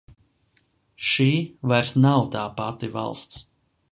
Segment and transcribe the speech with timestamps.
[1.09, 1.27] Šī
[1.71, 3.45] vairs nav tā pati valsts.